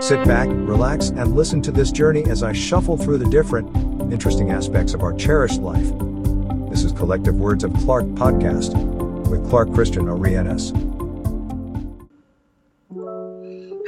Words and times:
Sit 0.00 0.24
back, 0.26 0.46
relax, 0.48 1.08
and 1.08 1.34
listen 1.34 1.60
to 1.62 1.72
this 1.72 1.90
journey 1.90 2.24
as 2.30 2.44
I 2.44 2.52
shuffle 2.52 2.96
through 2.96 3.18
the 3.18 3.28
different, 3.28 3.68
interesting 4.12 4.50
aspects 4.50 4.94
of 4.94 5.02
our 5.02 5.12
cherished 5.12 5.60
life. 5.60 5.90
This 6.70 6.84
is 6.84 6.92
Collective 6.92 7.34
Words 7.34 7.64
of 7.64 7.74
Clark 7.74 8.04
podcast 8.14 8.74
with 9.28 9.48
Clark 9.50 9.74
Christian 9.74 10.04
Orienes. 10.06 10.72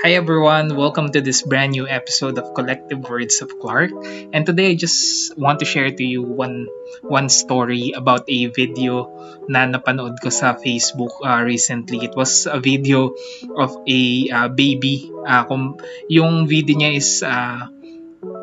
Hi 0.00 0.16
everyone, 0.16 0.80
welcome 0.80 1.12
to 1.12 1.20
this 1.20 1.42
brand 1.42 1.72
new 1.76 1.84
episode 1.86 2.38
of 2.40 2.54
Collective 2.54 3.04
Words 3.04 3.44
of 3.44 3.60
Clark. 3.60 3.92
And 4.32 4.48
today 4.48 4.72
I 4.72 4.74
just 4.74 5.36
want 5.36 5.60
to 5.60 5.68
share 5.68 5.92
to 5.92 6.00
you 6.00 6.24
one 6.24 6.72
one 7.04 7.28
story 7.28 7.92
about 7.92 8.24
a 8.24 8.48
video 8.48 9.12
na 9.44 9.68
napanood 9.68 10.16
ko 10.24 10.32
sa 10.32 10.56
Facebook 10.56 11.12
uh, 11.20 11.44
recently. 11.44 12.00
It 12.00 12.16
was 12.16 12.48
a 12.48 12.56
video 12.56 13.12
of 13.52 13.76
a 13.84 14.00
uh, 14.32 14.48
baby. 14.48 15.12
Uh, 15.12 15.44
kung, 15.44 15.76
yung 16.08 16.48
video 16.48 16.80
niya 16.80 16.96
is 16.96 17.20
uh, 17.20 17.68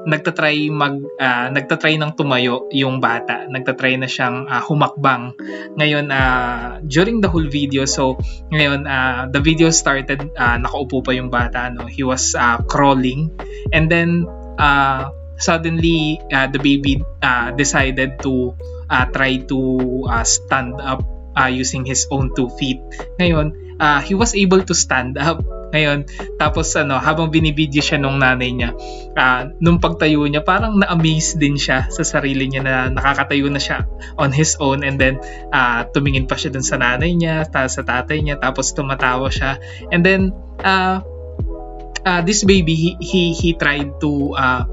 nagtatry 0.07 0.71
mag 0.71 1.03
uh, 1.03 1.51
nagtatry 1.51 1.99
ng 1.99 2.15
tumayo 2.15 2.71
yung 2.71 3.03
bata. 3.03 3.43
Nagtatry 3.51 3.99
na 3.99 4.07
siyang 4.07 4.47
uh, 4.47 4.63
humakbang. 4.63 5.35
Ngayon 5.75 6.07
uh, 6.07 6.79
during 6.87 7.19
the 7.19 7.27
whole 7.27 7.45
video 7.45 7.83
so 7.83 8.15
ngayon 8.47 8.87
uh, 8.87 9.27
the 9.27 9.43
video 9.43 9.67
started 9.67 10.31
uh, 10.39 10.55
nakaupo 10.55 11.03
pa 11.03 11.11
yung 11.11 11.27
bata 11.27 11.67
no? 11.75 11.91
He 11.91 12.07
was 12.07 12.33
uh, 12.39 12.63
crawling. 12.71 13.35
And 13.75 13.91
then 13.91 14.23
uh, 14.55 15.11
suddenly 15.35 16.23
uh, 16.31 16.47
the 16.47 16.63
baby 16.63 17.03
uh, 17.19 17.51
decided 17.51 18.23
to 18.23 18.55
uh, 18.87 19.05
try 19.11 19.43
to 19.51 19.59
uh, 20.07 20.23
stand 20.23 20.79
up 20.79 21.03
uh, 21.35 21.51
using 21.51 21.83
his 21.83 22.07
own 22.07 22.31
two 22.31 22.47
feet. 22.55 22.79
Ngayon 23.19 23.75
uh, 23.83 23.99
he 23.99 24.15
was 24.15 24.31
able 24.39 24.63
to 24.63 24.71
stand 24.71 25.19
up 25.19 25.43
ngayon, 25.71 26.07
tapos 26.39 26.71
ano, 26.79 26.95
habang 26.99 27.27
binibidyo 27.27 27.83
siya 27.83 27.99
nung 27.99 28.19
nanay 28.19 28.55
niya, 28.55 28.71
uh, 29.15 29.51
nung 29.59 29.83
pagtayo 29.83 30.23
niya, 30.27 30.43
parang 30.43 30.79
na-amaze 30.79 31.35
din 31.35 31.59
siya 31.59 31.91
sa 31.91 32.03
sarili 32.07 32.47
niya 32.47 32.63
na 32.63 32.75
nakakatayo 32.91 33.51
na 33.51 33.59
siya 33.59 33.83
on 34.15 34.31
his 34.31 34.55
own 34.63 34.81
and 34.83 34.95
then 34.95 35.19
uh, 35.51 35.83
tumingin 35.91 36.25
pa 36.25 36.39
siya 36.39 36.55
dun 36.55 36.63
sa 36.63 36.79
nanay 36.79 37.11
niya, 37.15 37.43
ta 37.47 37.67
sa 37.67 37.83
tatay 37.83 38.23
niya, 38.23 38.39
tapos 38.39 38.71
tumatawa 38.71 39.27
siya. 39.27 39.59
And 39.91 40.03
then, 40.03 40.31
uh, 40.63 41.03
uh, 42.07 42.21
this 42.23 42.47
baby, 42.47 42.75
he, 42.75 42.91
he, 43.03 43.21
he 43.35 43.49
tried 43.55 43.99
to 43.99 44.11
uh, 44.35 44.63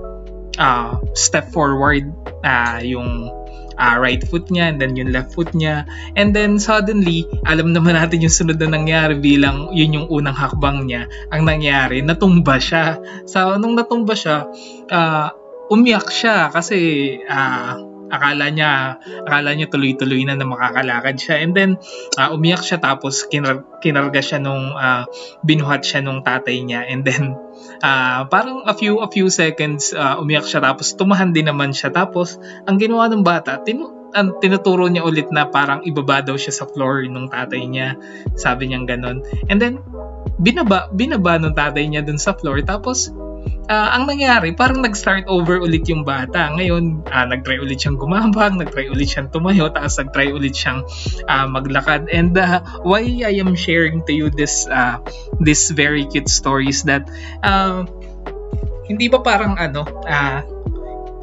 uh, 0.58 1.02
step 1.18 1.50
forward 1.50 2.06
uh, 2.46 2.78
yung 2.82 3.30
uh, 3.78 3.96
right 4.00 4.22
foot 4.26 4.50
niya 4.50 4.74
and 4.74 4.78
then 4.82 4.98
yung 4.98 5.14
left 5.14 5.32
foot 5.32 5.50
niya. 5.54 5.86
And 6.18 6.34
then 6.34 6.58
suddenly, 6.58 7.26
alam 7.46 7.70
naman 7.72 7.94
natin 7.94 8.24
yung 8.24 8.34
sunod 8.34 8.58
na 8.58 8.74
nangyari 8.74 9.18
bilang 9.18 9.70
yun 9.72 9.94
yung 10.02 10.06
unang 10.10 10.36
hakbang 10.36 10.88
niya. 10.88 11.06
Ang 11.30 11.46
nangyari, 11.46 12.02
natumba 12.02 12.58
siya. 12.58 12.98
So, 13.24 13.56
nung 13.60 13.78
natumba 13.78 14.18
siya, 14.18 14.48
uh, 14.90 15.28
umiyak 15.70 16.10
siya 16.12 16.52
kasi 16.52 16.78
uh, 17.24 17.93
akala 18.12 18.50
niya 18.52 19.00
akala 19.24 19.54
niya 19.56 19.68
tuloy-tuloy 19.70 20.24
na 20.26 20.36
na 20.36 20.46
makakalakad 20.48 21.16
siya. 21.16 21.36
And 21.44 21.52
then 21.56 21.70
uh, 22.16 22.34
umiyak 22.34 22.64
siya 22.64 22.80
tapos 22.80 23.26
kinar- 23.28 23.66
kinarga 23.80 24.20
siya 24.20 24.38
nung 24.40 24.74
uh, 24.74 25.08
binuhat 25.44 25.84
siya 25.84 26.04
nung 26.04 26.20
tatay 26.24 26.64
niya. 26.64 26.84
And 26.88 27.04
then 27.04 27.36
uh, 27.80 28.26
parang 28.28 28.64
a 28.68 28.74
few 28.76 29.00
a 29.00 29.08
few 29.08 29.28
seconds 29.30 29.92
uh, 29.92 30.20
umiyak 30.20 30.48
siya 30.48 30.64
tapos 30.64 30.96
tumahan 30.96 31.32
din 31.32 31.48
naman 31.48 31.72
siya. 31.72 31.92
Tapos 31.92 32.36
ang 32.68 32.76
ginawa 32.80 33.08
ng 33.08 33.24
bata 33.24 33.60
tinu 33.62 34.04
ang 34.14 34.38
tinuturo 34.38 34.86
niya 34.86 35.02
ulit 35.02 35.34
na 35.34 35.50
parang 35.50 35.82
ibaba 35.82 36.22
daw 36.22 36.38
siya 36.38 36.54
sa 36.54 36.64
floor 36.70 37.10
nung 37.10 37.26
tatay 37.26 37.66
niya. 37.66 37.98
Sabi 38.38 38.70
niya 38.70 38.86
ganon. 38.86 39.26
And 39.50 39.58
then 39.58 39.82
binaba 40.38 40.86
binaba 40.94 41.42
ng 41.42 41.54
tatay 41.58 41.90
niya 41.90 42.06
dun 42.06 42.22
sa 42.22 42.38
floor. 42.38 42.62
Tapos 42.62 43.10
uh, 43.68 43.88
ang 43.96 44.04
nangyari, 44.08 44.52
parang 44.52 44.84
nag-start 44.84 45.28
over 45.28 45.60
ulit 45.60 45.88
yung 45.88 46.04
bata. 46.04 46.52
Ngayon, 46.52 47.04
uh, 47.08 47.26
nag-try 47.28 47.60
ulit 47.60 47.80
siyang 47.80 47.96
gumambang, 47.96 48.60
nag-try 48.60 48.88
ulit 48.92 49.08
siyang 49.08 49.28
tumayo, 49.32 49.70
tapos 49.72 49.96
nag-try 50.00 50.32
ulit 50.32 50.54
siyang 50.56 50.84
uh, 51.28 51.46
maglakad. 51.48 52.08
And 52.12 52.36
uh, 52.36 52.60
why 52.84 53.04
I 53.24 53.40
am 53.40 53.56
sharing 53.56 54.04
to 54.08 54.12
you 54.12 54.28
this 54.28 54.68
uh, 54.68 55.00
this 55.40 55.72
very 55.72 56.04
cute 56.08 56.28
stories 56.28 56.84
that 56.88 57.08
uh, 57.40 57.88
hindi 58.84 59.08
ba 59.08 59.24
parang 59.24 59.56
ano, 59.56 59.84
uh, 60.04 60.40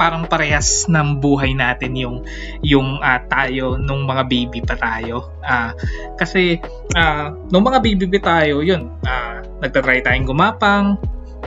parang 0.01 0.25
parehas 0.25 0.89
ng 0.89 1.21
buhay 1.21 1.53
natin 1.53 1.93
yung 1.93 2.25
yung 2.65 2.97
uh, 2.97 3.21
tayo 3.29 3.77
nung 3.77 4.09
mga 4.09 4.25
baby 4.25 4.59
pa 4.65 4.73
tayo. 4.73 5.29
Uh, 5.45 5.77
kasi 6.17 6.57
uh, 6.97 7.29
nung 7.53 7.61
mga 7.61 7.79
baby 7.85 8.09
pa 8.17 8.41
tayo, 8.41 8.65
yun, 8.65 8.89
uh, 9.05 9.45
nagtatry 9.61 10.01
tayong 10.01 10.25
gumapang, 10.25 10.97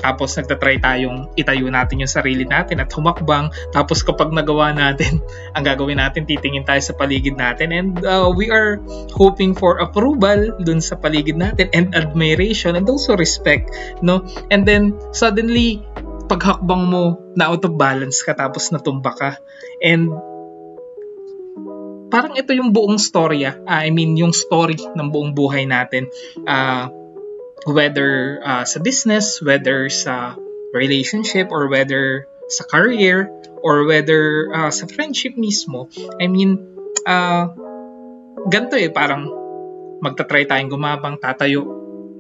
tapos 0.05 0.37
nagtatry 0.37 0.85
tayong 0.85 1.33
itayo 1.33 1.65
natin 1.73 2.05
yung 2.05 2.13
sarili 2.13 2.45
natin 2.45 2.85
at 2.85 2.93
humakbang. 2.93 3.49
Tapos 3.73 4.05
kapag 4.05 4.37
nagawa 4.37 4.77
natin, 4.77 5.25
ang 5.57 5.65
gagawin 5.65 5.97
natin, 5.97 6.29
titingin 6.29 6.69
tayo 6.69 6.85
sa 6.85 6.93
paligid 6.93 7.41
natin. 7.41 7.73
And 7.73 7.97
uh, 8.05 8.29
we 8.29 8.53
are 8.53 8.85
hoping 9.17 9.57
for 9.57 9.81
approval 9.81 10.61
dun 10.61 10.85
sa 10.85 11.01
paligid 11.01 11.41
natin 11.41 11.73
and 11.73 11.97
admiration 11.97 12.77
and 12.77 12.85
also 12.85 13.17
respect. 13.17 13.73
No? 14.05 14.29
And 14.53 14.69
then 14.69 15.01
suddenly, 15.17 15.81
paghakbang 16.29 16.85
mo, 16.85 17.25
na 17.35 17.51
out 17.51 17.65
of 17.65 17.75
balance 17.81 18.21
ka 18.21 18.37
tapos 18.37 18.69
natumba 18.71 19.17
ka. 19.17 19.41
And 19.81 20.13
parang 22.13 22.37
ito 22.37 22.53
yung 22.53 22.71
buong 22.77 23.01
storya. 23.01 23.59
Uh, 23.65 23.89
I 23.89 23.91
mean, 23.91 24.21
yung 24.21 24.37
story 24.37 24.77
ng 24.77 25.09
buong 25.09 25.33
buhay 25.33 25.65
natin. 25.65 26.13
Uh, 26.45 26.93
whether 27.65 28.41
uh, 28.45 28.65
sa 28.65 28.79
business, 28.81 29.41
whether 29.41 29.89
sa 29.89 30.37
relationship, 30.73 31.49
or 31.51 31.69
whether 31.69 32.29
sa 32.49 32.65
career, 32.69 33.31
or 33.65 33.89
whether 33.89 34.53
uh, 34.53 34.71
sa 34.71 34.85
friendship 34.85 35.37
mismo. 35.37 35.89
I 36.21 36.29
mean, 36.29 36.61
uh, 37.09 37.49
ganito 38.49 38.77
eh, 38.77 38.93
parang 38.93 39.29
magta-try 40.05 40.45
tayong 40.45 40.69
gumapang, 40.69 41.17
tatayo, 41.17 41.65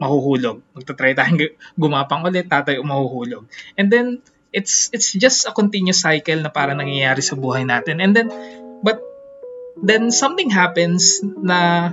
mahuhulog. 0.00 0.64
Magta-try 0.72 1.12
tayong 1.12 1.52
gumapang 1.82 2.24
ulit, 2.24 2.48
tatayo, 2.48 2.80
mahuhulog. 2.80 3.44
And 3.76 3.92
then, 3.92 4.24
it's 4.54 4.88
it's 4.94 5.10
just 5.10 5.50
a 5.50 5.52
continuous 5.52 6.06
cycle 6.06 6.38
na 6.38 6.48
parang 6.54 6.78
nangyayari 6.78 7.20
sa 7.20 7.34
buhay 7.34 7.66
natin. 7.66 7.98
And 7.98 8.14
then, 8.14 8.30
but 8.86 9.02
then 9.82 10.14
something 10.14 10.48
happens 10.48 11.18
na 11.20 11.90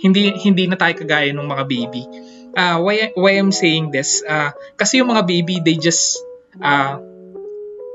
hindi 0.00 0.32
hindi 0.40 0.64
na 0.70 0.78
tayo 0.80 0.94
kagaya 0.96 1.34
ng 1.34 1.48
mga 1.48 1.64
baby 1.68 2.02
uh, 2.56 2.78
why, 2.80 3.12
why 3.16 3.32
I'm 3.36 3.52
saying 3.52 3.90
this, 3.90 4.22
uh, 4.24 4.52
kasi 4.76 5.00
yung 5.00 5.10
mga 5.12 5.24
baby, 5.26 5.60
they 5.64 5.76
just, 5.76 6.20
uh, 6.60 7.00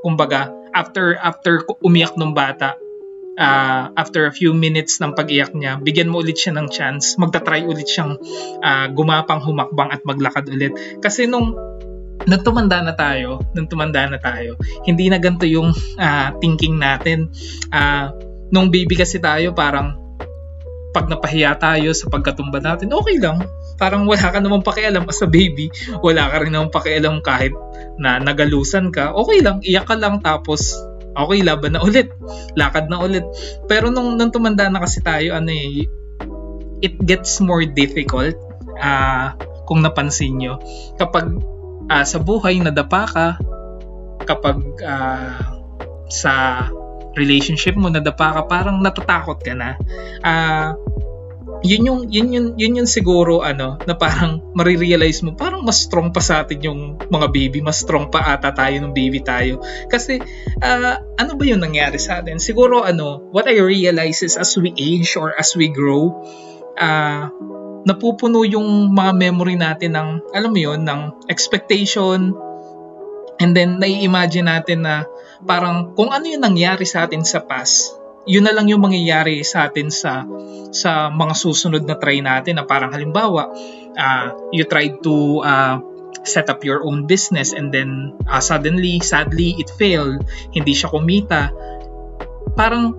kumbaga, 0.02 0.50
after, 0.74 1.16
after 1.18 1.62
umiyak 1.82 2.18
ng 2.18 2.34
bata, 2.34 2.74
uh, 3.38 3.82
after 3.94 4.26
a 4.26 4.32
few 4.34 4.54
minutes 4.54 4.98
ng 4.98 5.14
pag-iyak 5.14 5.54
niya, 5.54 5.78
bigyan 5.78 6.10
mo 6.10 6.20
ulit 6.22 6.38
siya 6.38 6.58
ng 6.58 6.68
chance, 6.70 7.14
magta-try 7.18 7.64
ulit 7.66 7.86
siyang 7.86 8.18
uh, 8.62 8.86
gumapang, 8.92 9.42
humakbang 9.42 9.90
at 9.94 10.02
maglakad 10.02 10.46
ulit. 10.50 10.74
Kasi 10.98 11.26
nung 11.30 11.54
nung 12.28 12.42
tumanda 12.42 12.82
na 12.82 12.92
tayo, 12.92 13.40
nung 13.54 13.70
tumanda 13.70 14.04
na 14.10 14.18
tayo, 14.18 14.58
hindi 14.84 15.06
na 15.06 15.22
ganito 15.22 15.46
yung 15.46 15.70
uh, 15.96 16.28
thinking 16.42 16.76
natin. 16.76 17.30
Uh, 17.70 18.10
nung 18.50 18.68
baby 18.74 18.98
kasi 18.98 19.22
tayo, 19.22 19.54
parang 19.54 20.07
pag 20.92 21.06
napahiya 21.06 21.56
tayo 21.60 21.92
sa 21.92 22.08
pagkatumba 22.08 22.64
natin, 22.64 22.90
okay 22.92 23.20
lang. 23.20 23.44
Parang 23.76 24.08
wala 24.08 24.32
ka 24.32 24.38
namang 24.40 24.64
pakialam. 24.64 25.04
As 25.06 25.20
a 25.20 25.28
baby, 25.28 25.68
wala 26.00 26.32
ka 26.32 26.42
rin 26.42 26.52
namang 26.56 26.72
pakialam 26.72 27.20
kahit 27.20 27.52
na 28.00 28.18
nagalusan 28.18 28.90
ka, 28.90 29.12
okay 29.12 29.44
lang, 29.44 29.60
iyak 29.62 29.86
ka 29.86 29.94
lang 29.94 30.24
tapos 30.24 30.74
okay, 31.18 31.42
laban 31.42 31.74
na 31.74 31.82
ulit, 31.82 32.14
lakad 32.54 32.86
na 32.86 33.02
ulit. 33.02 33.26
Pero 33.66 33.90
nung, 33.90 34.14
nung 34.14 34.30
tumanda 34.30 34.70
na 34.70 34.78
kasi 34.78 35.02
tayo, 35.02 35.34
ano 35.34 35.50
eh, 35.50 35.90
it 36.78 36.94
gets 37.02 37.42
more 37.42 37.66
difficult 37.66 38.38
uh, 38.78 39.34
kung 39.66 39.82
napansin 39.82 40.38
nyo. 40.38 40.62
Kapag 40.94 41.26
uh, 41.90 42.04
sa 42.06 42.18
buhay 42.22 42.62
nadapa 42.62 43.02
ka, 43.10 43.28
kapag 44.22 44.62
uh, 44.82 45.42
sa 46.06 46.66
relationship 47.18 47.74
mo 47.74 47.90
nadapa 47.90 48.38
ka, 48.38 48.42
parang 48.46 48.78
natatakot 48.78 49.42
ka 49.42 49.52
na. 49.52 49.74
Uh, 50.22 50.78
yun 51.66 51.90
yung 51.90 52.00
yun 52.06 52.28
yun 52.30 52.46
yun 52.54 52.78
yung 52.82 52.90
siguro 52.90 53.42
ano 53.42 53.80
na 53.82 53.94
parang 53.98 54.38
marirealize 54.54 55.26
mo 55.26 55.34
parang 55.34 55.66
mas 55.66 55.82
strong 55.82 56.14
pa 56.14 56.22
sa 56.22 56.46
atin 56.46 56.62
yung 56.62 56.80
mga 57.10 57.26
baby 57.34 57.58
mas 57.58 57.82
strong 57.82 58.12
pa 58.14 58.38
ata 58.38 58.54
tayo 58.54 58.78
ng 58.78 58.94
baby 58.94 59.18
tayo 59.24 59.58
kasi 59.90 60.22
uh, 60.62 60.94
ano 61.18 61.32
ba 61.34 61.44
yung 61.48 61.58
nangyari 61.58 61.98
sa 61.98 62.22
atin 62.22 62.38
siguro 62.38 62.86
ano 62.86 63.26
what 63.34 63.50
I 63.50 63.58
realize 63.58 64.22
is 64.22 64.38
as 64.38 64.54
we 64.54 64.70
age 64.78 65.18
or 65.18 65.34
as 65.34 65.58
we 65.58 65.66
grow 65.66 66.14
uh, 66.78 67.26
napupuno 67.82 68.46
yung 68.46 68.94
mga 68.94 69.12
memory 69.18 69.58
natin 69.58 69.98
ng 69.98 70.08
alam 70.30 70.50
mo 70.54 70.60
yun 70.60 70.86
ng 70.86 71.26
expectation 71.26 72.38
and 73.42 73.50
then 73.54 73.82
nai-imagine 73.82 74.46
natin 74.46 74.86
na 74.86 75.06
parang 75.44 75.94
kung 75.94 76.10
ano 76.10 76.24
yung 76.26 76.42
nangyari 76.42 76.86
sa 76.86 77.06
atin 77.06 77.22
sa 77.22 77.44
past 77.44 77.94
yun 78.28 78.44
na 78.44 78.52
lang 78.52 78.68
yung 78.68 78.84
mangyayari 78.84 79.40
sa 79.40 79.70
atin 79.70 79.88
sa 79.88 80.26
sa 80.68 81.08
mga 81.08 81.34
susunod 81.34 81.82
na 81.88 81.96
try 81.96 82.20
natin 82.20 82.60
na 82.60 82.64
parang 82.68 82.92
halimbawa 82.92 83.48
uh, 83.96 84.26
you 84.52 84.68
tried 84.68 85.00
to 85.00 85.40
uh, 85.40 85.80
set 86.28 86.52
up 86.52 86.60
your 86.64 86.84
own 86.84 87.08
business 87.08 87.56
and 87.56 87.72
then 87.72 88.12
uh, 88.28 88.40
suddenly, 88.40 89.00
sadly, 89.00 89.56
it 89.58 89.72
failed, 89.80 90.24
hindi 90.52 90.72
siya 90.76 90.92
kumita, 90.92 91.52
parang 92.52 92.96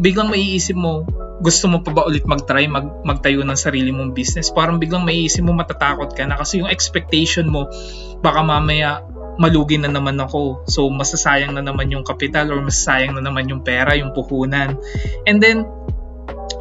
biglang 0.00 0.28
maiisip 0.28 0.76
mo, 0.76 1.08
gusto 1.40 1.68
mo 1.68 1.84
pa 1.84 1.92
ba 1.92 2.02
ulit 2.08 2.24
mag-try, 2.24 2.68
mag, 2.68 3.04
magtayo 3.04 3.44
ng 3.44 3.58
sarili 3.58 3.92
mong 3.92 4.16
business? 4.16 4.52
Parang 4.52 4.80
biglang 4.80 5.04
maiisip 5.04 5.44
mo 5.44 5.52
matatakot 5.56 6.12
ka 6.16 6.24
na 6.24 6.36
kasi 6.36 6.60
yung 6.60 6.70
expectation 6.70 7.48
mo, 7.48 7.68
baka 8.20 8.40
mamaya 8.44 9.04
malugi 9.36 9.76
na 9.80 9.92
naman 9.92 10.16
ako. 10.20 10.64
So, 10.68 10.88
masasayang 10.88 11.56
na 11.56 11.62
naman 11.64 11.92
yung 11.92 12.04
kapital 12.04 12.48
or 12.52 12.60
masasayang 12.64 13.16
na 13.16 13.22
naman 13.24 13.48
yung 13.48 13.60
pera, 13.62 13.96
yung 13.96 14.12
puhunan. 14.16 14.76
And 15.28 15.38
then, 15.40 15.68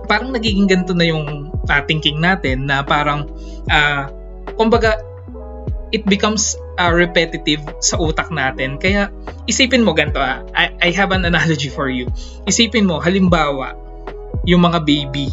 parang 0.06 0.36
nagiging 0.36 0.70
ganito 0.70 0.94
na 0.94 1.08
yung 1.08 1.52
uh, 1.52 1.82
thinking 1.88 2.20
natin 2.20 2.68
na 2.68 2.84
parang, 2.84 3.28
uh, 3.72 4.12
kumbaga, 4.60 5.00
it 5.96 6.04
becomes 6.06 6.60
uh, 6.76 6.92
repetitive 6.92 7.64
sa 7.80 7.96
utak 7.98 8.30
natin. 8.30 8.78
Kaya, 8.78 9.10
isipin 9.48 9.88
mo 9.88 9.96
ganito 9.96 10.20
ah. 10.20 10.44
I, 10.52 10.76
I 10.80 10.90
have 10.94 11.16
an 11.16 11.24
analogy 11.24 11.72
for 11.72 11.88
you. 11.88 12.12
Isipin 12.46 12.86
mo, 12.86 13.00
halimbawa, 13.00 13.74
yung 14.46 14.62
mga 14.68 14.84
baby, 14.84 15.32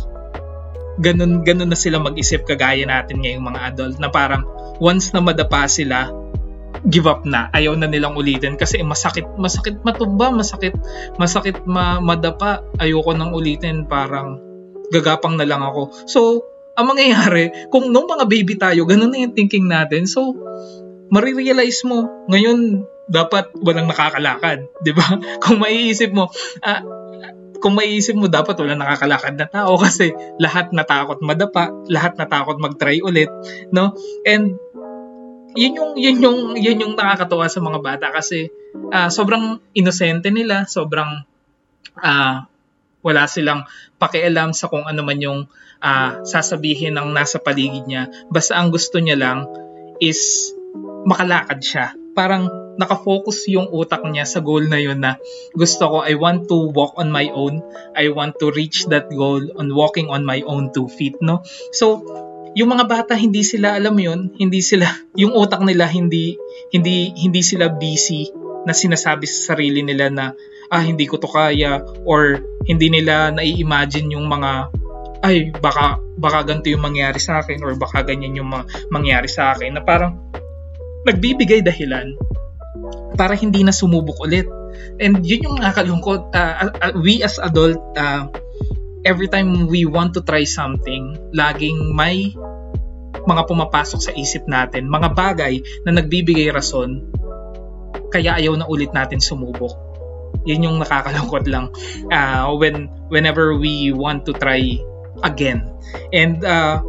ganun, 1.02 1.42
ganun 1.42 1.68
na 1.72 1.78
sila 1.78 1.98
mag-isip 1.98 2.44
kagaya 2.44 2.84
natin 2.84 3.20
ngayong 3.20 3.44
mga 3.44 3.60
adult 3.72 3.96
na 3.98 4.08
parang 4.08 4.44
once 4.78 5.10
na 5.12 5.20
madapa 5.20 5.66
sila, 5.68 6.12
give 6.86 7.06
up 7.06 7.22
na. 7.22 7.50
Ayaw 7.54 7.78
na 7.78 7.86
nilang 7.86 8.18
ulitin 8.18 8.58
kasi 8.58 8.82
masakit, 8.82 9.26
masakit 9.38 9.78
matumba, 9.86 10.34
masakit, 10.34 10.74
masakit 11.18 11.62
ma 11.66 12.02
madapa. 12.02 12.62
Ayoko 12.78 13.14
nang 13.14 13.34
ulitin, 13.34 13.86
parang 13.86 14.38
gagapang 14.90 15.38
na 15.38 15.46
lang 15.46 15.62
ako. 15.62 15.94
So, 16.10 16.20
ang 16.74 16.92
mangyayari, 16.92 17.68
kung 17.68 17.92
nung 17.92 18.08
mga 18.08 18.24
baby 18.26 18.54
tayo, 18.56 18.88
ganun 18.88 19.12
na 19.12 19.22
yung 19.22 19.36
thinking 19.36 19.68
natin. 19.68 20.08
So, 20.08 20.34
marirealize 21.12 21.84
mo, 21.84 22.26
ngayon, 22.32 22.88
dapat 23.12 23.52
walang 23.60 23.90
nakakalakad, 23.90 24.72
'di 24.80 24.92
ba? 24.94 25.04
Kung 25.44 25.58
maiisip 25.60 26.14
mo, 26.14 26.30
ah, 26.64 26.80
kung 27.62 27.78
maiisip 27.78 28.18
mo, 28.18 28.26
dapat 28.26 28.58
wala 28.58 28.74
nakakalakad 28.74 29.38
na 29.38 29.46
tao 29.46 29.78
kasi 29.78 30.10
lahat 30.42 30.74
natakot 30.74 31.22
madapa, 31.22 31.70
lahat 31.86 32.18
natakot 32.18 32.58
mag-try 32.58 32.98
ulit, 32.98 33.30
no? 33.70 33.94
And 34.26 34.58
yun 35.54 35.72
yung 35.76 35.92
yun 35.96 36.16
yung 36.18 36.38
yun 36.56 36.82
yung 36.82 36.94
nakakatuwa 36.96 37.46
sa 37.48 37.60
mga 37.60 37.78
bata 37.80 38.06
kasi 38.12 38.48
uh, 38.92 39.08
sobrang 39.12 39.60
inosente 39.76 40.32
nila, 40.32 40.64
sobrang 40.64 41.24
uh, 41.98 42.36
wala 43.02 43.22
silang 43.26 43.66
pakialam 43.98 44.54
sa 44.54 44.70
kung 44.70 44.86
ano 44.86 45.02
man 45.02 45.18
yung 45.18 45.40
uh, 45.82 46.10
sasabihin 46.22 46.96
ng 46.96 47.10
nasa 47.12 47.42
paligid 47.42 47.84
niya. 47.84 48.08
Basta 48.30 48.56
ang 48.56 48.70
gusto 48.70 49.02
niya 49.02 49.18
lang 49.18 49.50
is 49.98 50.52
makalakad 51.04 51.60
siya. 51.60 51.86
Parang 52.12 52.62
nakafocus 52.76 53.48
yung 53.52 53.68
utak 53.68 54.00
niya 54.08 54.24
sa 54.24 54.40
goal 54.40 54.64
na 54.64 54.80
yun 54.80 55.00
na 55.00 55.20
gusto 55.52 55.84
ko, 55.88 55.96
I 56.00 56.16
want 56.16 56.48
to 56.48 56.72
walk 56.72 56.96
on 56.96 57.12
my 57.12 57.28
own. 57.28 57.60
I 57.92 58.08
want 58.08 58.40
to 58.40 58.48
reach 58.48 58.88
that 58.88 59.12
goal 59.12 59.42
on 59.60 59.72
walking 59.76 60.08
on 60.08 60.24
my 60.24 60.40
own 60.44 60.72
two 60.72 60.88
feet, 60.88 61.20
no? 61.20 61.44
So, 61.76 62.00
yung 62.52 62.68
mga 62.72 62.84
bata 62.84 63.12
hindi 63.16 63.40
sila 63.44 63.76
alam 63.76 63.96
yun, 63.96 64.32
hindi 64.36 64.60
sila 64.60 64.88
yung 65.20 65.32
utak 65.36 65.60
nila 65.64 65.88
hindi 65.88 66.36
hindi 66.72 67.12
hindi 67.16 67.40
sila 67.40 67.72
busy 67.72 68.28
na 68.62 68.72
sinasabi 68.72 69.26
sa 69.26 69.54
sarili 69.54 69.82
nila 69.82 70.06
na 70.12 70.24
ah 70.72 70.80
hindi 70.80 71.04
ko 71.04 71.18
to 71.20 71.28
kaya 71.28 71.82
or 72.08 72.40
hindi 72.64 72.88
nila 72.88 73.34
nai-imagine 73.34 74.14
yung 74.14 74.30
mga 74.30 74.72
ay 75.22 75.54
baka 75.54 76.00
baka 76.18 76.38
ganito 76.46 76.72
yung 76.72 76.82
mangyari 76.82 77.18
sa 77.18 77.42
akin 77.42 77.62
or 77.62 77.74
baka 77.78 78.02
ganyan 78.02 78.38
yung 78.38 78.48
ma- 78.50 78.66
mangyari 78.90 79.28
sa 79.30 79.54
akin 79.54 79.76
na 79.78 79.82
parang 79.82 80.18
nagbibigay 81.06 81.62
dahilan 81.62 82.14
para 83.14 83.36
hindi 83.36 83.62
na 83.62 83.74
sumubok 83.74 84.24
ulit. 84.24 84.48
And 84.98 85.20
yun 85.22 85.44
yung 85.44 85.56
nakakalungkot. 85.60 86.32
Uh, 86.32 86.72
uh, 86.72 86.92
we 86.96 87.20
as 87.20 87.36
adult, 87.38 87.78
uh, 87.96 88.28
every 89.02 89.26
time 89.26 89.66
we 89.66 89.84
want 89.84 90.14
to 90.14 90.22
try 90.22 90.46
something, 90.46 91.18
laging 91.34 91.94
may 91.94 92.34
mga 93.22 93.42
pumapasok 93.46 94.00
sa 94.02 94.12
isip 94.14 94.46
natin, 94.50 94.90
mga 94.90 95.14
bagay 95.14 95.62
na 95.86 95.94
nagbibigay 95.94 96.50
rason, 96.50 97.06
kaya 98.10 98.38
ayaw 98.38 98.58
na 98.58 98.66
ulit 98.66 98.90
natin 98.90 99.22
sumubok. 99.22 99.74
Yun 100.42 100.66
yung 100.66 100.76
nakakalungkot 100.82 101.46
lang 101.46 101.70
uh, 102.10 102.50
when 102.58 102.90
whenever 103.12 103.54
we 103.54 103.94
want 103.94 104.26
to 104.26 104.34
try 104.34 104.58
again. 105.22 105.70
And 106.10 106.42
uh, 106.42 106.82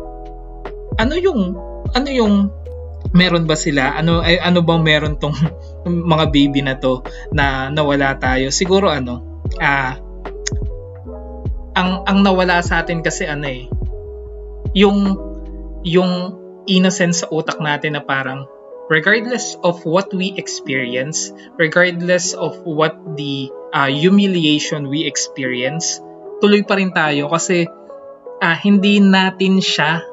ano 0.98 1.13
yung 1.19 1.54
ano 1.94 2.09
yung 2.09 2.50
meron 3.13 3.45
ba 3.45 3.54
sila? 3.54 3.94
Ano 3.94 4.25
ay, 4.25 4.42
ano 4.42 4.66
bang 4.66 4.81
meron 4.81 5.21
tong 5.21 5.38
mga 6.13 6.25
baby 6.33 6.66
na 6.66 6.81
to 6.81 7.06
na 7.30 7.69
nawala 7.69 8.18
tayo? 8.18 8.50
Siguro 8.50 8.89
ano, 8.89 9.44
ah 9.62 10.02
ang 11.73 12.05
ang 12.05 12.21
nawala 12.21 12.61
sa 12.61 12.85
atin 12.85 13.01
kasi 13.01 13.25
ano 13.25 13.49
eh 13.49 13.65
yung 14.77 15.17
yung 15.83 16.11
innocence 16.65 17.25
sa 17.25 17.27
utak 17.29 17.59
natin 17.59 17.99
na 17.99 18.03
parang 18.03 18.47
regardless 18.91 19.55
of 19.63 19.83
what 19.87 20.11
we 20.11 20.35
experience, 20.35 21.31
regardless 21.55 22.35
of 22.35 22.59
what 22.63 22.95
the 23.15 23.51
uh, 23.71 23.87
humiliation 23.87 24.87
we 24.91 25.07
experience, 25.07 25.99
tuloy 26.43 26.63
pa 26.63 26.75
rin 26.79 26.91
tayo 26.91 27.31
kasi 27.31 27.67
uh, 28.43 28.57
hindi 28.59 28.99
natin 28.99 29.63
siya 29.63 30.03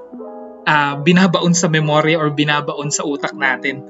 uh, 0.67 0.95
binabaon 1.03 1.55
sa 1.55 1.67
memory 1.67 2.15
or 2.15 2.31
binabaon 2.31 2.95
sa 2.95 3.03
utak 3.07 3.35
natin. 3.35 3.87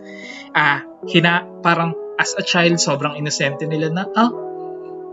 Uh, 0.56 0.80
hina, 1.08 1.44
parang 1.60 1.92
as 2.16 2.36
a 2.36 2.44
child, 2.44 2.76
sobrang 2.80 3.16
inosente 3.16 3.64
nila 3.64 3.88
na, 3.92 4.04
ah, 4.16 4.30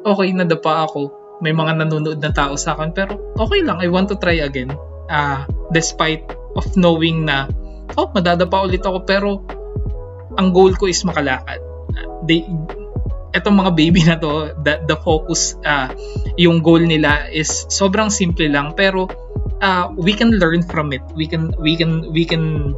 okay, 0.03 0.31
nadapa 0.31 0.87
ako. 0.87 1.26
May 1.37 1.53
mga 1.53 1.85
nanonood 1.85 2.17
na 2.17 2.33
tao 2.33 2.57
sa 2.57 2.73
akin, 2.73 2.91
pero 2.97 3.17
okay 3.37 3.61
lang, 3.61 3.77
I 3.77 3.87
want 3.89 4.09
to 4.09 4.17
try 4.17 4.41
again. 4.41 4.73
Uh, 5.07 5.45
despite 5.69 6.25
of 6.57 6.65
knowing 6.73 7.29
na, 7.29 7.45
oh, 7.93 8.09
madadapa 8.11 8.65
ulit 8.65 8.81
ako, 8.81 9.05
pero 9.05 9.29
ang 10.37 10.49
goal 10.51 10.73
ko 10.73 10.89
is 10.89 11.05
makalakad. 11.05 11.61
They, 12.25 12.45
etong 13.37 13.57
mga 13.57 13.71
baby 13.77 14.01
na 14.01 14.17
to, 14.17 14.57
the, 14.65 14.81
the 14.89 14.97
focus, 14.97 15.53
uh, 15.61 15.93
yung 16.41 16.65
goal 16.65 16.81
nila 16.81 17.29
is 17.29 17.69
sobrang 17.69 18.09
simple 18.09 18.49
lang, 18.49 18.73
pero 18.73 19.05
uh, 19.61 19.85
we 19.93 20.13
can 20.13 20.33
learn 20.37 20.65
from 20.65 20.93
it. 20.93 21.05
We 21.13 21.29
can 21.29 21.53
we 21.61 21.77
can 21.77 22.09
we 22.13 22.25
can 22.25 22.73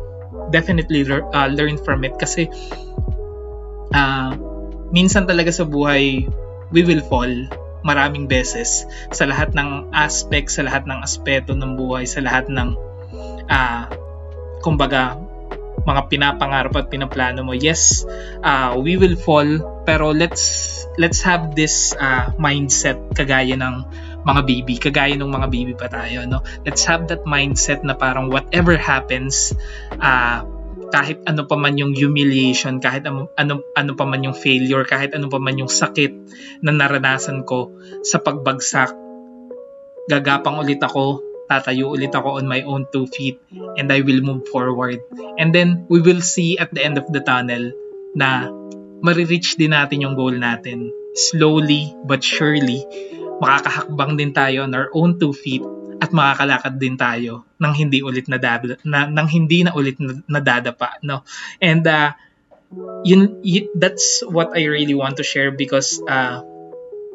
definitely 0.51 1.03
lear, 1.07 1.23
uh, 1.31 1.47
learn 1.47 1.77
from 1.79 2.03
it 2.03 2.17
kasi 2.17 2.49
uh, 3.93 4.31
minsan 4.89 5.29
talaga 5.29 5.53
sa 5.53 5.63
buhay 5.63 6.25
we 6.73 6.81
will 6.81 7.01
fall 7.05 7.29
maraming 7.81 8.27
beses 8.27 8.83
sa 9.09 9.23
lahat 9.23 9.55
ng 9.55 9.93
aspect, 9.95 10.51
sa 10.51 10.65
lahat 10.67 10.83
ng 10.87 10.99
aspeto 10.99 11.55
ng 11.55 11.79
buhay, 11.79 12.03
sa 12.03 12.19
lahat 12.19 12.51
ng 12.51 12.75
uh, 13.47 13.83
kumbaga 14.59 15.15
mga 15.87 16.01
pinapangarap 16.11 16.73
at 16.75 16.87
pinaplano 16.91 17.41
mo. 17.41 17.55
Yes, 17.55 18.03
uh, 18.43 18.75
we 18.77 18.99
will 18.99 19.15
fall 19.15 19.81
pero 19.87 20.11
let's 20.11 20.75
let's 20.99 21.23
have 21.23 21.55
this 21.55 21.95
uh, 21.95 22.35
mindset 22.35 22.99
kagaya 23.15 23.55
ng 23.55 23.87
mga 24.19 24.41
baby, 24.43 24.75
kagaya 24.75 25.15
ng 25.15 25.31
mga 25.31 25.47
baby 25.47 25.73
pa 25.73 25.87
tayo, 25.87 26.27
no? 26.27 26.43
Let's 26.67 26.83
have 26.85 27.07
that 27.07 27.23
mindset 27.23 27.87
na 27.87 27.95
parang 27.95 28.27
whatever 28.27 28.75
happens, 28.75 29.55
uh, 29.95 30.43
kahit 30.89 31.21
ano 31.29 31.45
pa 31.45 31.55
man 31.55 31.77
yung 31.77 31.93
humiliation, 31.93 32.81
kahit 32.81 33.05
ano, 33.05 33.29
ano, 33.37 33.61
ano 33.77 33.91
pa 33.93 34.05
man 34.05 34.25
yung 34.25 34.37
failure, 34.37 34.85
kahit 34.85 35.13
ano 35.13 35.29
pa 35.29 35.37
man 35.37 35.57
yung 35.57 35.69
sakit 35.69 36.11
na 36.65 36.73
naranasan 36.73 37.45
ko 37.45 37.73
sa 38.01 38.17
pagbagsak, 38.21 38.93
gagapang 40.09 40.57
ulit 40.57 40.81
ako, 40.81 41.21
tatayo 41.45 41.93
ulit 41.93 42.13
ako 42.13 42.41
on 42.41 42.49
my 42.49 42.65
own 42.65 42.89
two 42.89 43.05
feet, 43.09 43.37
and 43.77 43.89
I 43.93 44.01
will 44.01 44.21
move 44.25 44.49
forward. 44.49 45.01
And 45.37 45.53
then, 45.53 45.85
we 45.89 46.01
will 46.01 46.21
see 46.21 46.57
at 46.57 46.73
the 46.73 46.81
end 46.81 46.97
of 46.97 47.05
the 47.09 47.21
tunnel 47.21 47.73
na 48.17 48.49
marireach 49.05 49.55
din 49.55 49.77
natin 49.77 50.01
yung 50.03 50.17
goal 50.17 50.33
natin. 50.33 50.89
Slowly 51.13 51.93
but 52.05 52.21
surely, 52.21 52.85
makakahakbang 53.41 54.17
din 54.17 54.31
tayo 54.33 54.65
on 54.65 54.73
our 54.73 54.89
own 54.93 55.17
two 55.17 55.33
feet 55.33 55.65
at 56.09 56.15
makakalakad 56.15 56.81
din 56.81 56.97
tayo 56.97 57.45
nang 57.61 57.77
hindi 57.77 58.01
ulit 58.01 58.25
na, 58.25 58.41
na 58.81 59.05
nang 59.05 59.29
hindi 59.29 59.61
na 59.61 59.77
ulit 59.77 60.01
na, 60.01 60.17
nadadapa 60.25 60.97
no 61.05 61.21
and 61.61 61.85
uh, 61.85 62.17
yun, 63.05 63.37
yun 63.45 63.69
that's 63.77 64.25
what 64.25 64.57
I 64.57 64.65
really 64.65 64.97
want 64.97 65.21
to 65.21 65.25
share 65.25 65.53
because 65.53 66.01
uh, 66.01 66.41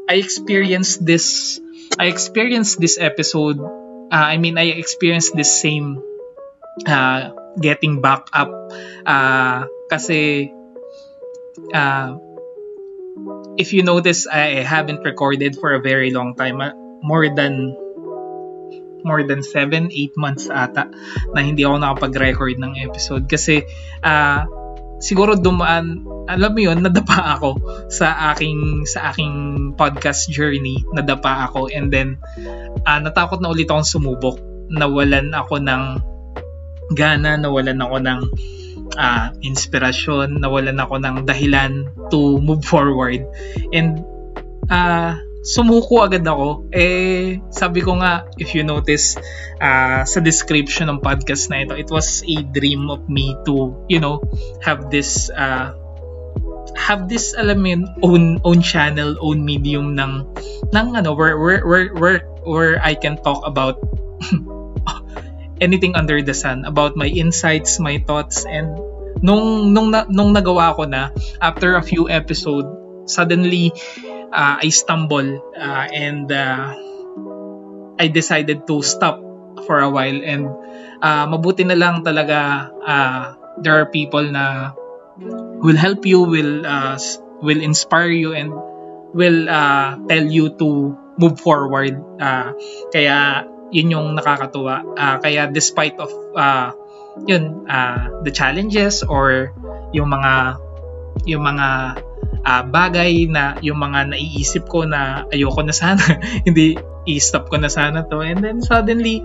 I 0.06 0.14
experienced 0.22 1.02
this 1.02 1.58
I 1.98 2.06
experienced 2.06 2.78
this 2.78 2.96
episode 3.02 3.58
uh, 3.58 4.26
I 4.30 4.38
mean 4.38 4.54
I 4.54 4.78
experienced 4.78 5.34
this 5.34 5.50
same 5.50 5.98
uh, 6.86 7.34
getting 7.58 7.98
back 7.98 8.30
up 8.30 8.50
uh, 9.06 9.66
kasi 9.90 10.54
uh, 11.74 12.18
if 13.56 13.72
you 13.72 13.82
notice, 13.82 14.26
I 14.26 14.62
haven't 14.66 15.02
recorded 15.04 15.56
for 15.56 15.74
a 15.74 15.80
very 15.80 16.10
long 16.10 16.34
time. 16.34 16.60
Uh, 16.60 16.74
more 17.02 17.28
than 17.28 17.76
more 19.04 19.22
than 19.22 19.44
7, 19.44 19.92
8 19.92 20.16
months 20.16 20.48
ata 20.48 20.88
na 21.36 21.40
hindi 21.44 21.62
ako 21.62 21.76
nakapag-record 21.78 22.56
ng 22.56 22.80
episode. 22.80 23.28
Kasi 23.28 23.62
uh, 24.00 24.48
siguro 24.98 25.36
dumaan 25.36 26.08
alam 26.24 26.56
mo 26.56 26.60
yun 26.64 26.80
nadapa 26.80 27.36
ako 27.36 27.60
sa 27.92 28.32
aking 28.32 28.88
sa 28.88 29.12
aking 29.12 29.32
podcast 29.76 30.32
journey 30.32 30.80
nadapa 30.96 31.52
ako. 31.52 31.68
And 31.68 31.92
then 31.92 32.16
uh, 32.88 32.98
natakot 33.04 33.44
na 33.44 33.52
ulit 33.52 33.68
akong 33.68 33.86
sumubok. 33.86 34.40
Nawalan 34.72 35.36
ako 35.36 35.60
ng 35.60 35.82
gana 36.96 37.36
nawalan 37.36 37.80
ako 37.80 37.96
ng 38.00 38.20
uh, 38.96 39.28
inspirasyon 39.44 40.40
nawalan 40.40 40.80
ako 40.80 40.96
ng 41.00 41.28
dahilan 41.28 41.92
to 42.08 42.40
move 42.40 42.64
forward. 42.64 43.20
And 43.76 44.00
uh, 44.72 45.20
sumuko 45.44 46.00
agad 46.00 46.24
ako. 46.24 46.72
Eh, 46.72 47.38
sabi 47.52 47.84
ko 47.84 48.00
nga, 48.00 48.24
if 48.40 48.56
you 48.56 48.64
notice 48.64 49.20
uh, 49.60 50.02
sa 50.02 50.18
description 50.24 50.88
ng 50.88 51.04
podcast 51.04 51.52
na 51.52 51.62
ito, 51.68 51.76
it 51.76 51.92
was 51.92 52.24
a 52.24 52.40
dream 52.56 52.88
of 52.88 53.04
me 53.12 53.36
to, 53.44 53.76
you 53.92 54.00
know, 54.00 54.24
have 54.64 54.88
this, 54.88 55.28
uh, 55.28 55.76
have 56.72 57.06
this, 57.12 57.36
alam 57.36 57.60
mo 57.60 57.68
yun, 57.68 57.82
own, 58.00 58.24
own 58.42 58.64
channel, 58.64 59.20
own 59.20 59.44
medium 59.44 59.92
ng, 59.92 60.24
ng 60.72 60.86
ano, 60.96 61.12
where, 61.12 61.36
where, 61.36 61.60
where, 61.62 61.92
where, 61.92 62.20
where 62.48 62.74
I 62.80 62.96
can 62.96 63.20
talk 63.20 63.44
about 63.44 63.76
anything 65.60 65.92
under 65.92 66.24
the 66.24 66.32
sun, 66.32 66.64
about 66.64 66.96
my 66.96 67.06
insights, 67.06 67.76
my 67.76 68.00
thoughts, 68.00 68.48
and 68.48 68.80
nung, 69.20 69.76
nung, 69.76 69.92
nung 70.08 70.32
nagawa 70.32 70.72
ko 70.72 70.88
na, 70.88 71.12
after 71.44 71.76
a 71.76 71.84
few 71.84 72.08
episodes, 72.08 72.72
suddenly, 73.04 73.68
uh, 74.34 74.58
I 74.58 74.68
stumble 74.74 75.38
uh, 75.54 75.86
and 75.94 76.26
uh, 76.26 76.74
I 77.98 78.10
decided 78.10 78.66
to 78.66 78.82
stop 78.82 79.22
for 79.62 79.78
a 79.78 79.88
while. 79.88 80.18
And 80.18 80.50
uh, 80.98 81.30
mabuti 81.30 81.62
na 81.62 81.78
lang 81.78 82.02
talaga 82.02 82.68
uh, 82.82 83.22
there 83.62 83.78
are 83.78 83.86
people 83.86 84.26
na 84.26 84.74
will 85.62 85.78
help 85.78 86.02
you 86.02 86.26
will 86.26 86.66
uh, 86.66 86.98
will 87.38 87.62
inspire 87.62 88.10
you 88.10 88.34
and 88.34 88.50
will 89.14 89.46
uh, 89.46 89.94
tell 90.10 90.26
you 90.26 90.50
to 90.58 90.98
move 91.14 91.38
forward. 91.38 91.94
Uh, 92.18 92.58
kaya 92.90 93.46
yun 93.70 93.94
yung 93.94 94.08
nakakatuwa. 94.18 94.82
Uh, 94.98 95.16
kaya 95.22 95.46
despite 95.46 95.94
of 96.02 96.10
uh, 96.34 96.74
yun 97.30 97.62
uh, 97.70 98.10
the 98.26 98.34
challenges 98.34 99.06
or 99.06 99.54
yung 99.94 100.10
mga 100.10 100.58
yung 101.30 101.46
mga 101.46 101.94
uh, 102.44 102.62
bagay 102.62 103.26
na 103.26 103.56
yung 103.64 103.80
mga 103.80 104.14
naiisip 104.14 104.68
ko 104.68 104.84
na 104.84 105.24
ayoko 105.32 105.64
na 105.64 105.74
sana, 105.74 106.00
hindi 106.46 106.76
i-stop 107.08 107.48
ko 107.48 107.56
na 107.60 107.72
sana 107.72 108.04
to. 108.08 108.20
And 108.20 108.44
then 108.44 108.60
suddenly, 108.60 109.24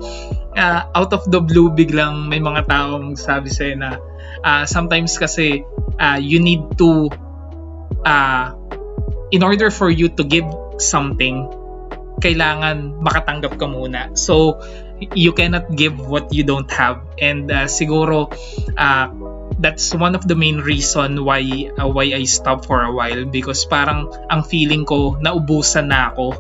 uh, 0.55 0.87
out 0.95 1.11
of 1.11 1.27
the 1.27 1.43
blue, 1.43 1.71
biglang 1.71 2.27
may 2.27 2.39
mga 2.39 2.67
taong 2.67 3.15
sabi 3.19 3.51
sa'yo 3.51 3.75
na 3.79 3.99
uh, 4.43 4.63
sometimes 4.67 5.15
kasi 5.19 5.63
uh, 5.99 6.19
you 6.19 6.39
need 6.39 6.63
to, 6.79 7.11
uh, 8.03 8.55
in 9.31 9.43
order 9.43 9.71
for 9.71 9.91
you 9.91 10.11
to 10.15 10.23
give 10.23 10.47
something, 10.79 11.47
kailangan 12.19 12.99
makatanggap 12.99 13.55
ka 13.55 13.67
muna. 13.67 14.11
So, 14.19 14.59
you 15.15 15.31
cannot 15.31 15.71
give 15.75 15.95
what 15.95 16.35
you 16.35 16.43
don't 16.43 16.67
have. 16.71 16.99
And 17.15 17.47
uh, 17.47 17.71
siguro, 17.71 18.27
uh, 18.75 19.07
that's 19.59 19.91
one 19.91 20.15
of 20.15 20.23
the 20.25 20.35
main 20.35 20.63
reason 20.63 21.23
why 21.27 21.43
uh, 21.75 21.87
why 21.87 22.15
I 22.15 22.23
stopped 22.23 22.65
for 22.65 22.81
a 22.81 22.91
while. 22.91 23.27
Because 23.27 23.67
parang 23.67 24.09
ang 24.31 24.47
feeling 24.47 24.87
ko 24.87 25.19
naubusan 25.19 25.91
na 25.91 26.15
ako. 26.15 26.33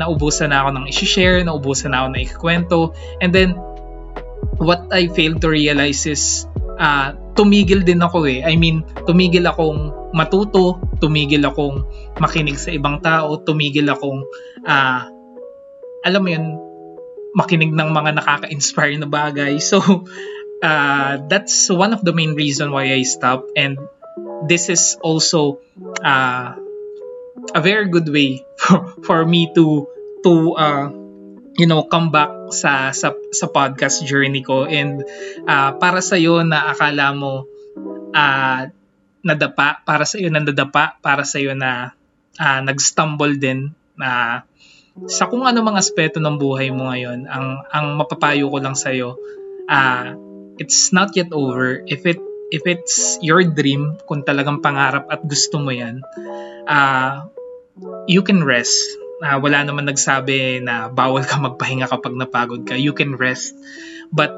Naubusan 0.00 0.50
na 0.50 0.64
ako 0.64 0.68
ng 0.80 0.86
i-share 0.90 1.44
naubusan 1.44 1.92
na 1.92 2.04
ako 2.04 2.08
ng 2.10 2.20
ikikwento. 2.24 2.78
And 3.20 3.30
then 3.30 3.54
what 4.58 4.88
I 4.90 5.12
failed 5.12 5.44
to 5.44 5.52
realize 5.52 6.08
is 6.08 6.48
uh, 6.80 7.14
tumigil 7.36 7.84
din 7.84 8.00
ako 8.00 8.24
eh. 8.26 8.42
I 8.42 8.56
mean 8.56 8.82
tumigil 9.04 9.44
akong 9.44 10.12
matuto 10.16 10.80
tumigil 10.98 11.44
akong 11.44 11.84
makinig 12.22 12.56
sa 12.56 12.70
ibang 12.70 13.02
tao 13.02 13.42
tumigil 13.42 13.90
akong 13.90 14.22
uh, 14.64 15.00
alam 16.04 16.20
mo 16.22 16.28
yun 16.30 16.46
makinig 17.34 17.74
ng 17.74 17.90
mga 17.90 18.22
nakaka-inspire 18.22 18.96
na 18.96 19.10
bagay. 19.10 19.58
So 19.68 20.06
uh, 20.64 21.20
that's 21.28 21.68
one 21.68 21.92
of 21.92 22.00
the 22.00 22.16
main 22.16 22.32
reason 22.32 22.72
why 22.72 22.88
I 22.88 23.04
stopped 23.04 23.52
and 23.52 23.76
this 24.48 24.72
is 24.72 24.96
also 25.04 25.60
uh, 26.00 26.56
a 27.52 27.60
very 27.60 27.92
good 27.92 28.08
way 28.08 28.40
for, 28.58 28.96
for 29.04 29.20
me 29.28 29.52
to 29.52 29.86
to 30.24 30.32
uh, 30.56 30.88
you 31.60 31.68
know 31.68 31.84
come 31.84 32.08
back 32.08 32.32
sa 32.48 32.96
sa 32.96 33.12
sa 33.12 33.46
podcast 33.52 34.08
journey 34.08 34.40
ko. 34.40 34.64
And 34.64 35.04
uh, 35.44 35.76
para 35.76 36.00
sa 36.00 36.16
iyo 36.16 36.40
na 36.40 36.72
akala 36.72 37.12
mo 37.12 37.44
uh, 38.16 38.60
nadapa 39.20 39.84
para 39.84 40.08
sa 40.08 40.16
iyo 40.16 40.32
na 40.32 40.40
nadapa 40.40 40.96
para 41.04 41.28
sa 41.28 41.36
iyo 41.36 41.52
na 41.52 41.92
uh, 42.40 42.60
nag-stumble 42.64 43.36
din 43.36 43.76
na 44.00 44.08
uh, 44.08 44.36
sa 45.10 45.26
kung 45.26 45.42
ano 45.42 45.58
mga 45.66 45.82
aspeto 45.82 46.22
ng 46.22 46.38
buhay 46.38 46.70
mo 46.70 46.86
ngayon 46.86 47.26
ang 47.26 47.66
ang 47.66 47.98
mapapayo 47.98 48.46
ko 48.46 48.62
lang 48.62 48.78
sa 48.78 48.94
iyo 48.94 49.18
uh, 49.66 50.33
it's 50.58 50.92
not 50.92 51.16
yet 51.16 51.32
over. 51.32 51.82
If 51.86 52.06
it 52.06 52.20
if 52.52 52.62
it's 52.66 53.18
your 53.24 53.42
dream, 53.42 53.98
kung 54.06 54.22
talagang 54.22 54.62
pangarap 54.62 55.10
at 55.10 55.26
gusto 55.26 55.58
mo 55.58 55.74
'yan, 55.74 56.04
uh, 56.68 57.26
you 58.06 58.22
can 58.22 58.44
rest. 58.44 58.78
Uh, 59.24 59.40
wala 59.40 59.64
naman 59.64 59.88
nagsabi 59.88 60.60
na 60.60 60.92
bawal 60.92 61.24
ka 61.24 61.40
magpahinga 61.40 61.88
kapag 61.88 62.14
napagod 62.14 62.68
ka. 62.68 62.76
You 62.76 62.92
can 62.92 63.16
rest. 63.16 63.56
But 64.12 64.30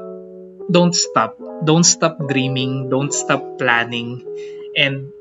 don't 0.71 0.95
stop. 0.95 1.35
Don't 1.65 1.85
stop 1.85 2.17
dreaming. 2.23 2.87
Don't 2.87 3.11
stop 3.11 3.59
planning. 3.59 4.23
And 4.77 5.11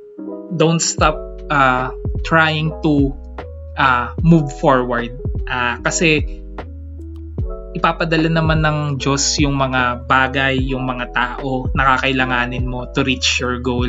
don't 0.55 0.81
stop 0.81 1.19
uh, 1.51 1.91
trying 2.23 2.71
to 2.85 3.17
uh, 3.75 4.15
move 4.23 4.53
forward. 4.61 5.19
Uh, 5.47 5.83
kasi 5.83 6.46
ipapadala 7.77 8.33
naman 8.33 8.65
ng 8.65 8.79
Diyos 8.97 9.21
yung 9.37 9.61
mga 9.61 10.09
bagay, 10.09 10.57
yung 10.73 10.89
mga 10.89 11.13
tao 11.13 11.69
na 11.77 11.97
kakailanganin 11.97 12.65
mo 12.65 12.89
to 12.97 13.05
reach 13.05 13.39
your 13.39 13.61
goal. 13.61 13.89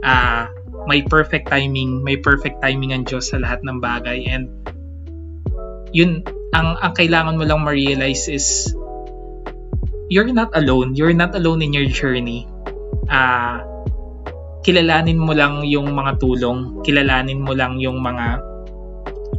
Uh, 0.00 0.48
may 0.88 1.04
perfect 1.04 1.52
timing, 1.52 2.00
may 2.00 2.16
perfect 2.16 2.64
timing 2.64 2.96
ang 2.96 3.04
Diyos 3.04 3.32
sa 3.32 3.40
lahat 3.40 3.60
ng 3.60 3.78
bagay 3.80 4.24
and 4.28 4.48
yun 5.94 6.24
ang 6.50 6.74
ang 6.80 6.92
kailangan 6.96 7.38
mo 7.38 7.44
lang 7.46 7.62
ma-realize 7.62 8.26
is 8.26 8.72
you're 10.08 10.28
not 10.32 10.52
alone. 10.56 10.96
You're 10.96 11.16
not 11.16 11.36
alone 11.36 11.60
in 11.60 11.72
your 11.72 11.88
journey. 11.88 12.48
Uh, 13.08 13.60
kilalanin 14.64 15.20
mo 15.20 15.36
lang 15.36 15.64
yung 15.68 15.92
mga 15.92 16.16
tulong, 16.18 16.80
kilalanin 16.82 17.44
mo 17.44 17.52
lang 17.52 17.76
yung 17.80 18.00
mga 18.00 18.40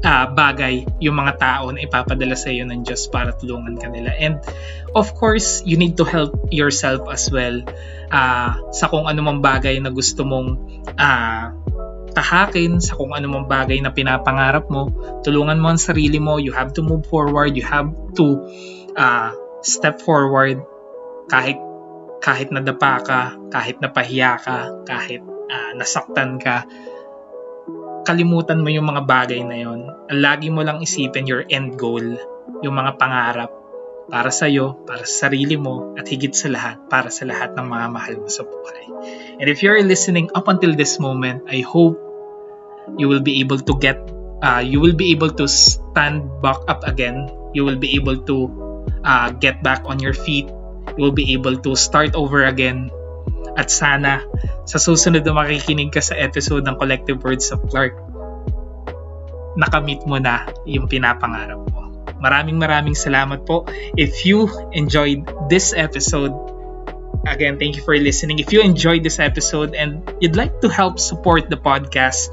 uh, 0.06 0.30
bagay 0.30 0.86
yung 1.02 1.18
mga 1.18 1.34
tao 1.42 1.74
na 1.74 1.82
ipapadala 1.82 2.38
sa 2.38 2.54
iyo 2.54 2.64
ng 2.70 2.86
Diyos 2.86 3.10
para 3.10 3.34
tulungan 3.34 3.82
kanila. 3.82 4.14
And 4.14 4.38
of 4.94 5.18
course, 5.18 5.66
you 5.66 5.82
need 5.82 5.98
to 5.98 6.06
help 6.06 6.54
yourself 6.54 7.10
as 7.10 7.28
well 7.34 7.66
uh, 8.14 8.52
sa 8.70 8.86
kung 8.94 9.10
anumang 9.10 9.42
bagay 9.42 9.82
na 9.82 9.90
gusto 9.90 10.22
mong 10.22 10.62
uh, 10.94 11.46
tahakin, 12.14 12.80
sa 12.80 12.96
kung 12.96 13.12
anumang 13.18 13.50
bagay 13.50 13.82
na 13.82 13.90
pinapangarap 13.90 14.70
mo. 14.70 14.94
Tulungan 15.26 15.58
mo 15.58 15.74
ang 15.74 15.82
sarili 15.82 16.22
mo. 16.22 16.38
You 16.38 16.54
have 16.54 16.78
to 16.78 16.86
move 16.86 17.10
forward. 17.10 17.58
You 17.58 17.66
have 17.66 17.92
to 18.22 18.26
uh, 18.94 19.34
step 19.66 20.00
forward 20.06 20.62
kahit 21.28 21.58
kahit 22.22 22.50
nadapa 22.50 22.94
ka, 23.06 23.22
kahit 23.54 23.82
napahiya 23.82 24.40
ka, 24.40 24.58
kahit 24.88 25.22
uh, 25.26 25.72
nasaktan 25.78 26.42
ka 26.42 26.66
kalimutan 28.06 28.62
mo 28.62 28.70
yung 28.70 28.86
mga 28.86 29.04
bagay 29.04 29.42
na 29.42 29.58
yon. 29.58 29.90
Lagi 30.14 30.54
mo 30.54 30.62
lang 30.62 30.80
isipin 30.80 31.26
your 31.26 31.44
end 31.50 31.76
goal, 31.76 32.06
yung 32.62 32.76
mga 32.78 33.02
pangarap 33.02 33.52
para 34.06 34.30
sa 34.30 34.46
iyo, 34.46 34.78
para 34.86 35.02
sa 35.04 35.28
sarili 35.28 35.58
mo, 35.58 35.98
at 35.98 36.06
higit 36.06 36.38
sa 36.38 36.54
lahat, 36.54 36.78
para 36.88 37.10
sa 37.10 37.26
lahat 37.26 37.58
ng 37.58 37.66
mga 37.66 37.88
mahal 37.90 38.16
mo 38.22 38.30
sa 38.30 38.46
buhay. 38.46 38.86
And 39.42 39.50
if 39.50 39.66
you're 39.66 39.82
listening 39.82 40.30
up 40.38 40.46
until 40.46 40.78
this 40.78 41.02
moment, 41.02 41.50
I 41.50 41.66
hope 41.66 41.98
you 43.02 43.10
will 43.10 43.26
be 43.26 43.42
able 43.42 43.58
to 43.58 43.74
get, 43.82 43.98
uh, 44.46 44.62
you 44.62 44.78
will 44.78 44.94
be 44.94 45.10
able 45.10 45.34
to 45.42 45.50
stand 45.50 46.30
back 46.46 46.62
up 46.70 46.86
again. 46.86 47.26
You 47.58 47.66
will 47.66 47.82
be 47.82 47.98
able 47.98 48.22
to 48.30 48.38
uh, 49.02 49.34
get 49.34 49.66
back 49.66 49.82
on 49.90 49.98
your 49.98 50.14
feet. 50.14 50.46
You 50.94 51.10
will 51.10 51.18
be 51.18 51.34
able 51.34 51.58
to 51.66 51.74
start 51.74 52.14
over 52.14 52.46
again 52.46 52.94
at 53.56 53.72
sana 53.72 54.24
sa 54.68 54.78
susunod 54.78 55.24
na 55.24 55.34
makikinig 55.34 55.92
ka 55.92 56.04
sa 56.04 56.16
episode 56.16 56.68
ng 56.68 56.76
Collective 56.76 57.20
Words 57.24 57.52
of 57.56 57.64
Clark, 57.72 57.96
nakamit 59.56 60.04
mo 60.04 60.20
na 60.20 60.48
yung 60.68 60.92
pinapangarap 60.92 61.60
mo. 61.72 61.82
Maraming 62.20 62.60
maraming 62.60 62.96
salamat 62.96 63.48
po. 63.48 63.68
If 63.96 64.28
you 64.28 64.48
enjoyed 64.76 65.28
this 65.48 65.72
episode, 65.76 66.32
again, 67.28 67.60
thank 67.60 67.76
you 67.76 67.84
for 67.84 67.96
listening. 67.96 68.40
If 68.40 68.52
you 68.52 68.62
enjoyed 68.62 69.04
this 69.04 69.20
episode 69.20 69.76
and 69.76 70.04
you'd 70.20 70.36
like 70.36 70.62
to 70.62 70.70
help 70.70 71.00
support 71.00 71.50
the 71.50 71.60
podcast, 71.60 72.32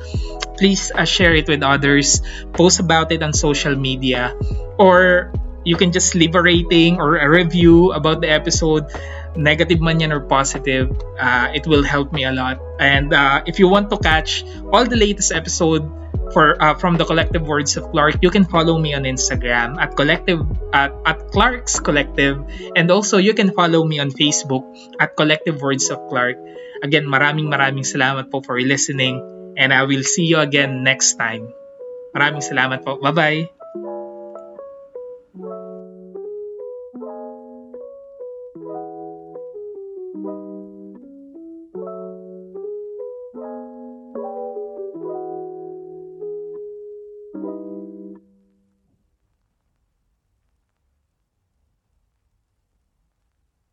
please 0.59 0.91
uh, 0.95 1.07
share 1.07 1.35
it 1.35 1.49
with 1.49 1.63
others, 1.63 2.23
post 2.53 2.79
about 2.79 3.11
it 3.11 3.23
on 3.23 3.33
social 3.33 3.75
media, 3.75 4.35
or 4.79 5.33
you 5.65 5.77
can 5.77 5.93
just 5.93 6.15
leave 6.15 6.35
a 6.35 6.43
rating 6.43 6.99
or 6.99 7.17
a 7.17 7.29
review 7.29 7.93
about 7.93 8.21
the 8.21 8.31
episode 8.31 8.91
negative 9.37 9.81
man 9.81 10.01
yan 10.01 10.13
or 10.13 10.21
positive 10.21 10.91
uh, 11.19 11.49
it 11.55 11.67
will 11.67 11.83
help 11.83 12.13
me 12.13 12.25
a 12.25 12.33
lot. 12.33 12.61
And 12.79 13.13
uh, 13.13 13.43
if 13.47 13.59
you 13.59 13.69
want 13.69 13.91
to 13.91 13.99
catch 13.99 14.45
all 14.73 14.85
the 14.85 14.97
latest 14.97 15.33
episode 15.33 15.89
for 16.33 16.57
uh, 16.61 16.75
from 16.75 16.97
the 16.97 17.05
collective 17.05 17.45
words 17.47 17.77
of 17.77 17.91
clark 17.93 18.17
you 18.21 18.31
can 18.31 18.45
follow 18.45 18.79
me 18.79 18.95
on 18.95 19.05
instagram 19.05 19.77
at 19.77 19.97
collective 19.97 20.41
at, 20.73 20.93
at 21.07 21.19
clark's 21.31 21.81
collective. 21.81 22.41
And 22.77 22.91
also 22.91 23.19
you 23.19 23.35
can 23.35 23.53
follow 23.53 23.85
me 23.85 23.99
on 23.99 24.11
facebook 24.11 24.65
at 25.01 25.17
collective 25.17 25.61
words 25.61 25.91
of 25.91 25.99
clark. 26.09 26.37
Again 26.83 27.07
maraming 27.07 27.49
maraming 27.49 27.87
salamat 27.87 28.31
po 28.31 28.41
for 28.41 28.61
listening. 28.61 29.21
And 29.57 29.73
i 29.73 29.85
will 29.85 30.03
see 30.03 30.25
you 30.25 30.41
again 30.41 30.83
next 30.83 31.21
time. 31.21 31.53
Maraming 32.17 32.41
salamat 32.41 32.85
po. 32.85 32.97
Bye 33.01 33.13
bye 33.13 33.62